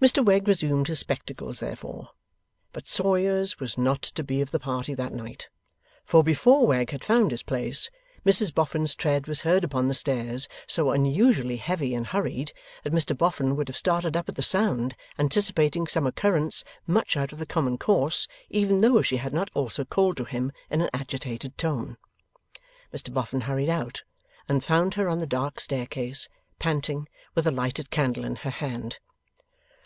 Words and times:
Mr 0.00 0.24
Wegg 0.24 0.46
resumed 0.46 0.86
his 0.86 1.00
spectacles 1.00 1.58
therefore. 1.58 2.10
But 2.72 2.86
Sawyers 2.86 3.58
was 3.58 3.76
not 3.76 4.00
to 4.00 4.22
be 4.22 4.40
of 4.40 4.52
the 4.52 4.60
party 4.60 4.94
that 4.94 5.12
night; 5.12 5.48
for, 6.04 6.22
before 6.22 6.68
Wegg 6.68 6.90
had 6.90 7.02
found 7.04 7.32
his 7.32 7.42
place, 7.42 7.90
Mrs 8.24 8.54
Boffin's 8.54 8.94
tread 8.94 9.26
was 9.26 9.40
heard 9.40 9.64
upon 9.64 9.86
the 9.86 9.94
stairs, 9.94 10.46
so 10.68 10.92
unusually 10.92 11.56
heavy 11.56 11.96
and 11.96 12.06
hurried, 12.06 12.52
that 12.84 12.92
Mr 12.92 13.18
Boffin 13.18 13.56
would 13.56 13.66
have 13.68 13.76
started 13.76 14.16
up 14.16 14.28
at 14.28 14.36
the 14.36 14.42
sound, 14.44 14.94
anticipating 15.18 15.88
some 15.88 16.06
occurrence 16.06 16.62
much 16.86 17.16
out 17.16 17.32
of 17.32 17.40
the 17.40 17.44
common 17.44 17.76
course, 17.76 18.28
even 18.50 18.80
though 18.82 19.02
she 19.02 19.16
had 19.16 19.34
not 19.34 19.50
also 19.52 19.84
called 19.84 20.16
to 20.18 20.24
him 20.24 20.52
in 20.70 20.80
an 20.80 20.90
agitated 20.94 21.58
tone. 21.58 21.96
Mr 22.94 23.12
Boffin 23.12 23.40
hurried 23.40 23.68
out, 23.68 24.04
and 24.48 24.62
found 24.62 24.94
her 24.94 25.08
on 25.08 25.18
the 25.18 25.26
dark 25.26 25.58
staircase, 25.58 26.28
panting, 26.60 27.08
with 27.34 27.48
a 27.48 27.50
lighted 27.50 27.90
candle 27.90 28.24
in 28.24 28.36
her 28.36 28.50
hand. 28.50 29.00